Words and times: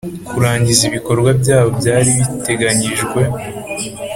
kurangiza 0.27 0.83
ibikorwa 0.89 1.29
byayo 1.39 1.69
byari 1.79 2.11
biteganyijwe 2.17 3.21